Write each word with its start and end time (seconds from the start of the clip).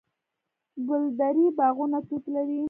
د 0.75 0.77
ګلدرې 0.87 1.47
باغونه 1.57 1.99
توت 2.07 2.23
لري. 2.35 2.59